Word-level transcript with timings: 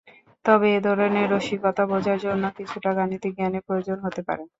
তবে 0.45 0.67
এ 0.71 0.87
ধরনের 0.87 1.25
রসিকতা 1.33 1.83
বোঝার 1.91 2.19
জন্যে 2.25 2.49
কিছুটা 2.57 2.89
গাণিতিক 2.97 3.31
জ্ঞানের 3.37 3.65
প্রয়োজন 3.67 3.97
হতে 4.05 4.21
পারে। 4.27 4.43